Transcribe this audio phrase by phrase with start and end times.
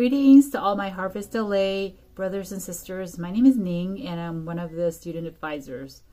[0.00, 3.18] Greetings to all my Harvest LA brothers and sisters.
[3.18, 6.04] My name is Ning and I'm one of the student advisors.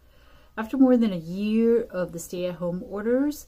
[0.58, 3.48] After more than a year of the stay at home orders,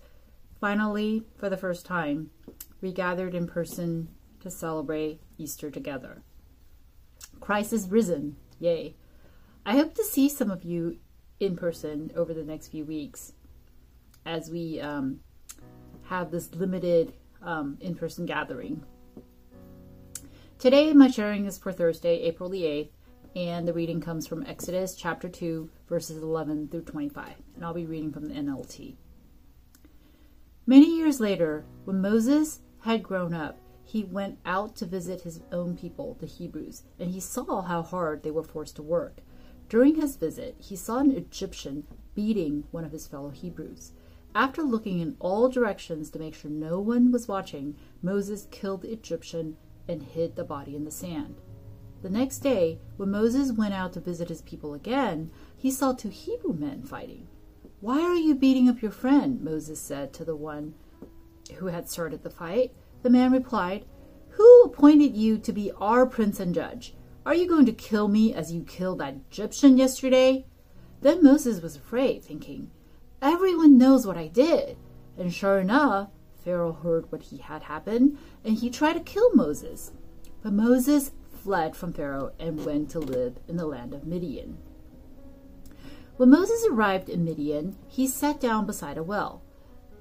[0.61, 2.29] finally, for the first time,
[2.79, 4.07] we gathered in person
[4.39, 6.23] to celebrate Easter together.
[7.41, 8.37] Christ is risen.
[8.59, 8.95] Yay.
[9.65, 10.99] I hope to see some of you
[11.41, 13.33] in person over the next few weeks
[14.25, 15.19] as we um,
[16.03, 17.11] have this limited
[17.41, 18.85] um, in person gathering.
[20.59, 22.89] Today, my sharing is for Thursday, April the 8th,
[23.33, 27.85] and the reading comes from Exodus chapter 2, verses 11 through 25, and I'll be
[27.85, 28.97] reading from the NLT.
[30.67, 35.77] Many years later, when Moses had grown up, he went out to visit his own
[35.77, 39.19] people, the Hebrews, and he saw how hard they were forced to work.
[39.69, 43.93] During his visit, he saw an Egyptian beating one of his fellow Hebrews.
[44.35, 48.91] After looking in all directions to make sure no one was watching, Moses killed the
[48.91, 49.55] Egyptian
[49.89, 51.41] and hid the body in the sand.
[52.01, 56.09] The next day, when Moses went out to visit his people again, he saw two
[56.09, 57.27] Hebrew men fighting.
[57.81, 59.41] Why are you beating up your friend?
[59.41, 60.75] Moses said to the one
[61.57, 62.73] who had started the fight.
[63.01, 63.85] The man replied,
[64.29, 66.95] Who appointed you to be our prince and judge?
[67.25, 70.45] Are you going to kill me as you killed that Egyptian yesterday?
[71.01, 72.71] Then Moses was afraid, thinking,
[73.21, 74.77] Everyone knows what I did.
[75.17, 76.09] And sure enough,
[76.43, 79.91] Pharaoh heard what he had happened, and he tried to kill Moses.
[80.41, 81.11] But Moses
[81.43, 84.57] fled from Pharaoh and went to live in the land of Midian.
[86.17, 89.41] When Moses arrived in Midian, he sat down beside a well.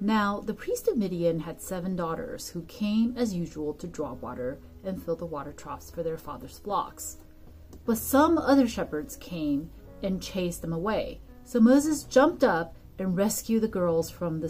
[0.00, 4.58] Now the priest of Midian had seven daughters who came as usual to draw water
[4.84, 7.18] and fill the water troughs for their father's flocks.
[7.84, 9.70] But some other shepherds came
[10.02, 11.20] and chased them away.
[11.44, 14.48] So Moses jumped up and rescued the girls from the,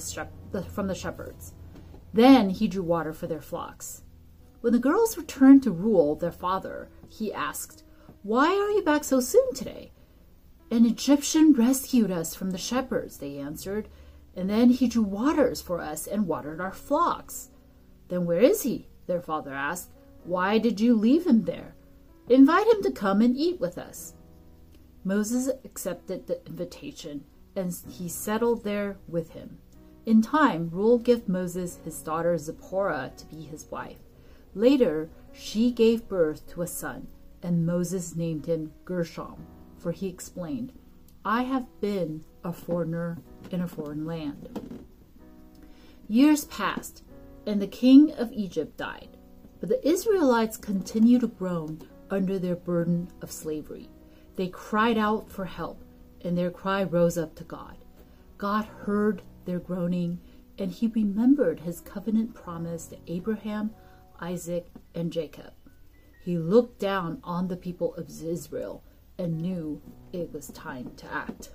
[0.70, 1.54] from the shepherds.
[2.12, 4.02] Then he drew water for their flocks.
[4.60, 7.84] When the girls returned to Reuel, their father, he asked,
[8.22, 9.92] Why are you back so soon today?
[10.70, 13.88] An Egyptian rescued us from the shepherds, they answered,
[14.36, 17.50] and then he drew waters for us and watered our flocks.
[18.08, 18.88] Then where is he?
[19.06, 19.90] their father asked.
[20.24, 21.74] Why did you leave him there?
[22.28, 24.14] Invite him to come and eat with us.
[25.04, 27.24] Moses accepted the invitation,
[27.56, 29.58] and he settled there with him.
[30.08, 33.98] In time, Reuel gave Moses his daughter Zipporah to be his wife.
[34.54, 37.08] Later, she gave birth to a son,
[37.42, 39.44] and Moses named him Gershom,
[39.76, 40.72] for he explained,
[41.26, 43.18] I have been a foreigner
[43.50, 44.82] in a foreign land.
[46.08, 47.02] Years passed,
[47.44, 49.18] and the king of Egypt died,
[49.60, 53.90] but the Israelites continued to groan under their burden of slavery.
[54.36, 55.84] They cried out for help,
[56.22, 57.76] and their cry rose up to God.
[58.38, 60.20] God heard their groaning,
[60.58, 63.70] and he remembered his covenant promise to Abraham,
[64.20, 65.54] Isaac, and Jacob.
[66.22, 68.84] He looked down on the people of Israel
[69.18, 69.80] and knew
[70.12, 71.50] it was time to act.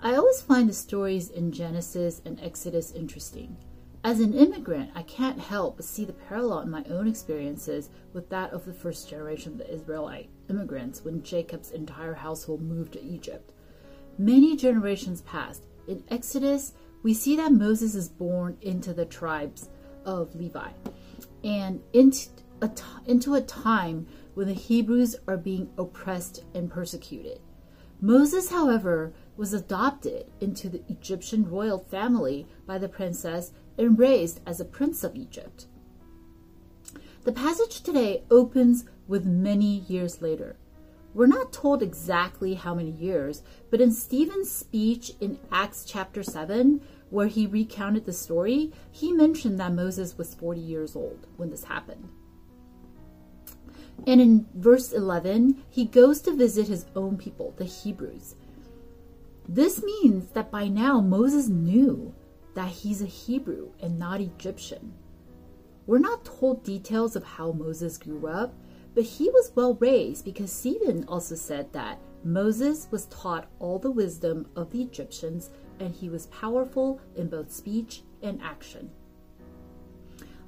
[0.00, 3.56] I always find the stories in Genesis and Exodus interesting.
[4.02, 8.28] As an immigrant, I can't help but see the parallel in my own experiences with
[8.30, 13.02] that of the first generation of the Israelite immigrants when Jacob's entire household moved to
[13.04, 13.52] Egypt.
[14.18, 15.64] Many generations passed.
[15.88, 19.68] In Exodus, we see that Moses is born into the tribes
[20.04, 20.70] of Levi
[21.42, 22.28] and into
[22.60, 27.40] a, t- into a time when the Hebrews are being oppressed and persecuted.
[28.00, 34.60] Moses, however, was adopted into the Egyptian royal family by the princess and raised as
[34.60, 35.66] a prince of Egypt.
[37.24, 40.56] The passage today opens with many years later.
[41.14, 46.80] We're not told exactly how many years, but in Stephen's speech in Acts chapter 7,
[47.10, 51.64] where he recounted the story, he mentioned that Moses was 40 years old when this
[51.64, 52.08] happened.
[54.06, 58.34] And in verse 11, he goes to visit his own people, the Hebrews.
[59.48, 62.14] This means that by now Moses knew
[62.54, 64.94] that he's a Hebrew and not Egyptian.
[65.86, 68.54] We're not told details of how Moses grew up,
[68.94, 73.90] but he was well raised because Stephen also said that Moses was taught all the
[73.90, 75.50] wisdom of the Egyptians
[75.80, 78.90] and he was powerful in both speech and action.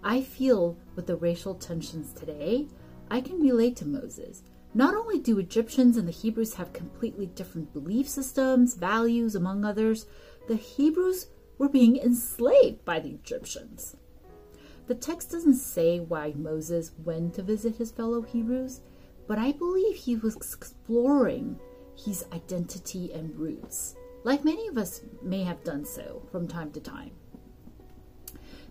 [0.02, 2.68] I feel with the racial tensions today,
[3.10, 4.42] I can relate to Moses.
[4.74, 10.06] Not only do Egyptians and the Hebrews have completely different belief systems, values, among others,
[10.46, 13.96] the Hebrews were being enslaved by the Egyptians.
[14.86, 18.80] The text doesn't say why Moses went to visit his fellow Hebrews,
[19.26, 21.58] but I believe he was exploring
[21.96, 23.94] his identity and roots,
[24.24, 27.12] like many of us may have done so from time to time.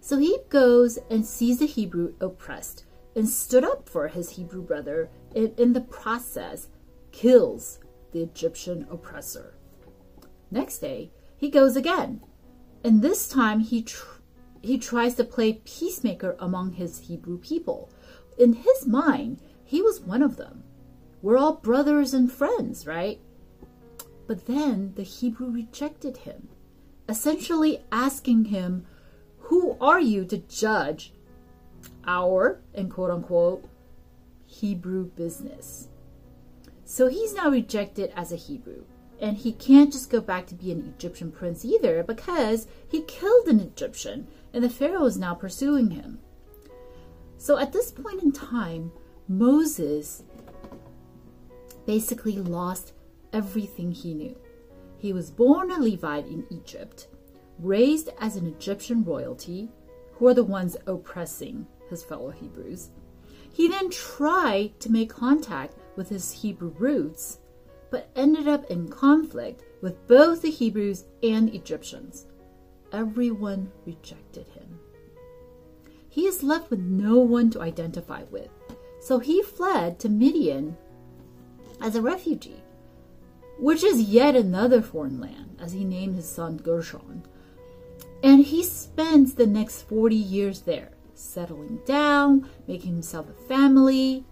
[0.02, 5.10] So he goes and sees the Hebrew oppressed and stood up for his Hebrew brother
[5.36, 6.68] and in the process
[7.12, 7.80] kills
[8.12, 9.56] the Egyptian oppressor.
[10.52, 12.22] Next day, he goes again,
[12.84, 14.20] and this time he tr-
[14.64, 17.90] he tries to play peacemaker among his Hebrew people.
[18.38, 20.64] In his mind, he was one of them.
[21.22, 23.20] We're all brothers and friends, right?
[24.26, 26.48] But then the Hebrew rejected him,
[27.10, 28.86] essentially asking him,
[29.40, 31.14] Who are you to judge
[32.08, 33.68] our, and quote unquote,
[34.46, 35.90] Hebrew business?
[36.86, 38.86] So he's now rejected as a Hebrew.
[39.20, 43.48] And he can't just go back to be an Egyptian prince either because he killed
[43.48, 46.20] an Egyptian and the Pharaoh is now pursuing him.
[47.38, 48.92] So at this point in time,
[49.28, 50.24] Moses
[51.86, 52.94] basically lost
[53.34, 54.38] everything he knew.
[54.98, 57.08] He was born a Levite in Egypt,
[57.60, 59.70] raised as an Egyptian royalty,
[60.14, 62.90] who are the ones oppressing his fellow Hebrews.
[63.52, 67.40] He then tried to make contact with his Hebrew roots,
[67.92, 72.28] but ended up in conflict with both the Hebrews and Egyptians.
[72.94, 74.80] Everyone rejected him.
[76.08, 78.50] He is left with no one to identify with,
[79.02, 80.78] so he fled to Midian
[81.82, 82.64] as a refugee,
[83.58, 87.24] which is yet another foreign land, as he named his son Gershon.
[88.22, 94.24] And he spends the next 40 years there, settling down, making himself a family.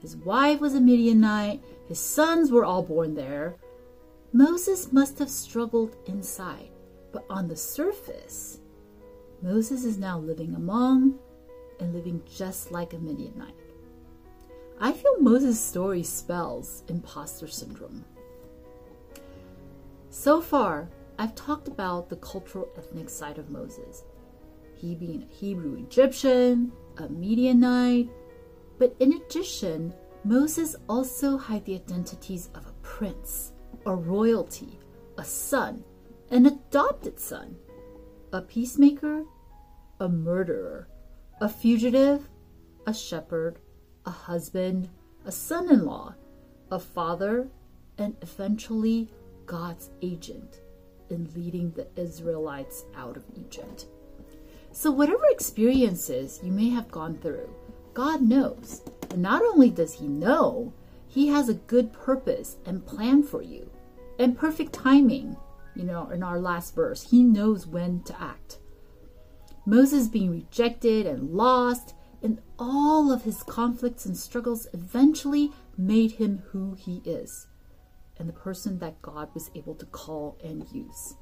[0.00, 3.56] His wife was a Midianite, his sons were all born there.
[4.32, 6.70] Moses must have struggled inside,
[7.12, 8.60] but on the surface,
[9.42, 11.18] Moses is now living among
[11.80, 13.54] and living just like a Midianite.
[14.80, 18.04] I feel Moses' story spells imposter syndrome.
[20.10, 20.88] So far,
[21.18, 24.04] I've talked about the cultural ethnic side of Moses.
[24.76, 28.08] He being a Hebrew Egyptian, a Midianite,
[28.78, 29.92] but in addition,
[30.24, 33.52] Moses also had the identities of a prince,
[33.86, 34.78] a royalty,
[35.16, 35.84] a son,
[36.30, 37.56] an adopted son,
[38.32, 39.24] a peacemaker,
[40.00, 40.88] a murderer,
[41.40, 42.28] a fugitive,
[42.86, 43.58] a shepherd,
[44.04, 44.88] a husband,
[45.24, 46.14] a son in law,
[46.70, 47.48] a father,
[47.96, 49.08] and eventually
[49.46, 50.60] God's agent
[51.10, 53.86] in leading the Israelites out of Egypt.
[54.72, 57.48] So, whatever experiences you may have gone through,
[57.94, 58.82] God knows.
[59.10, 60.72] And not only does He know,
[61.06, 63.70] He has a good purpose and plan for you
[64.18, 65.36] and perfect timing.
[65.78, 68.58] You know, in our last verse, He knows when to act.
[69.64, 76.42] Moses being rejected and lost and all of his conflicts and struggles eventually made him
[76.50, 77.46] who he is
[78.18, 81.14] and the person that God was able to call and use.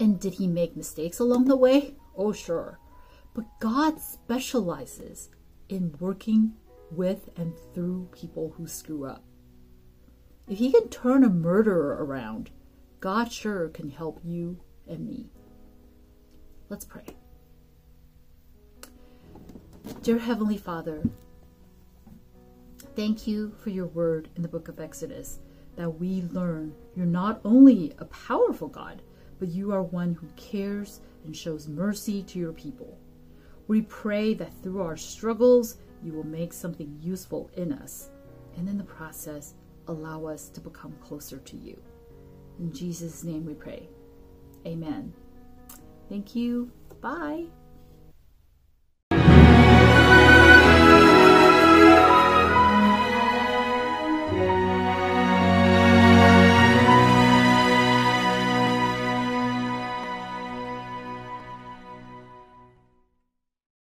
[0.00, 1.94] And did he make mistakes along the way?
[2.16, 2.78] Oh, sure.
[3.34, 5.28] But God specializes
[5.68, 6.54] in working
[6.90, 9.24] with and through people who screw up.
[10.48, 12.50] If he can turn a murderer around,
[13.00, 14.58] God sure can help you
[14.88, 15.30] and me.
[16.68, 17.04] Let's pray.
[20.02, 21.02] Dear Heavenly Father,
[22.96, 25.38] thank you for your word in the book of Exodus
[25.76, 29.00] that we learn you're not only a powerful God,
[29.38, 32.98] but you are one who cares and shows mercy to your people.
[33.68, 38.10] We pray that through our struggles, you will make something useful in us,
[38.56, 39.54] and in the process,
[39.86, 41.80] allow us to become closer to you.
[42.58, 43.88] In Jesus' name we pray.
[44.66, 45.12] Amen.
[46.08, 46.70] Thank you.
[47.00, 47.46] Bye.